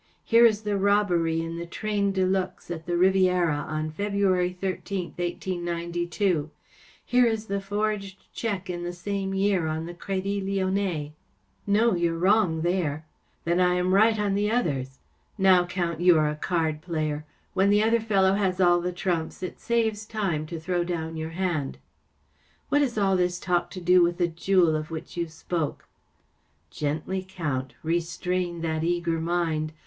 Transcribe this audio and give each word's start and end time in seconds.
Here 0.25 0.47
is 0.47 0.63
the 0.63 0.79
robbery 0.79 1.41
in 1.41 1.57
the 1.57 1.67
train 1.67 2.11
de 2.11 2.25
luxe 2.25 2.65
to 2.69 2.81
the 2.83 2.97
Riviera 2.97 3.57
on 3.69 3.91
February 3.91 4.57
13th, 4.59 5.19
1892. 5.19 6.49
Here 7.05 7.27
is 7.27 7.45
the 7.45 7.61
forged 7.61 8.17
cheque 8.33 8.67
in 8.67 8.81
the 8.81 8.93
same 8.93 9.35
year 9.35 9.67
on 9.67 9.85
the 9.85 9.93
£r£dit 9.93 10.41
Lyonnais.‚ÄĚ 10.41 11.11
44 11.67 11.71
No; 11.71 11.93
you’re 11.93 12.17
wrong 12.17 12.61
there.‚ÄĚ 12.63 13.43
44 13.43 13.43
Then 13.45 13.59
I 13.59 13.73
am 13.75 13.93
right 13.93 14.17
on 14.19 14.33
the 14.33 14.49
others! 14.49 14.97
Now, 15.37 15.67
Count, 15.67 16.01
you 16.01 16.17
are 16.17 16.29
a 16.29 16.35
card 16.35 16.81
player. 16.81 17.23
When 17.53 17.69
the 17.69 17.83
other 17.83 17.99
fellow 17.99 18.33
has 18.33 18.59
all 18.59 18.81
the 18.81 18.91
trumps, 18.91 19.43
it 19.43 19.59
saves 19.59 20.07
time 20.07 20.47
to 20.47 20.59
throw 20.59 20.83
down 20.83 21.15
your 21.15 21.29
hand.‚ÄĚ 21.37 22.69
44 22.69 22.69
What 22.69 22.81
has 22.81 22.97
all 22.97 23.15
this 23.15 23.39
talk 23.39 23.69
to 23.69 23.79
do 23.79 24.01
with 24.01 24.17
the 24.17 24.27
jewel 24.27 24.75
of 24.75 24.89
which 24.89 25.15
you 25.15 25.27
spoke? 25.27 25.83
‚ÄĚ 25.83 26.71
44 26.71 26.71
Gently, 26.89 27.27
Count. 27.29 27.73
Restrain 27.83 28.61
that 28.61 28.83
eager 28.83 29.19
mind 29.21 29.73